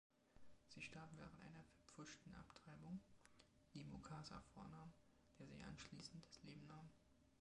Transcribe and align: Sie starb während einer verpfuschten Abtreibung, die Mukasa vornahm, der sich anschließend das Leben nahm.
Sie 0.65 0.81
starb 0.81 1.11
während 1.15 1.39
einer 1.41 1.63
verpfuschten 1.63 2.33
Abtreibung, 2.33 2.99
die 3.75 3.83
Mukasa 3.83 4.41
vornahm, 4.55 4.91
der 5.37 5.45
sich 5.45 5.63
anschließend 5.63 6.25
das 6.25 6.41
Leben 6.41 6.65
nahm. 6.65 6.89